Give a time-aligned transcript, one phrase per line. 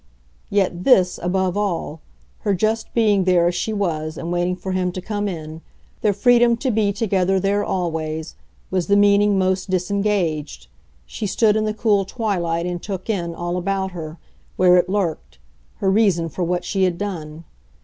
[0.49, 2.01] Yet THIS above all
[2.39, 5.61] her just being there as she was and waiting for him to come in,
[6.01, 8.33] their freedom to be together there always
[8.71, 10.65] was the meaning most disengaged:
[11.05, 14.17] she stood in the cool twilight and took in, all about her,
[14.55, 15.37] where it lurked,
[15.75, 17.43] her reason for what she had done.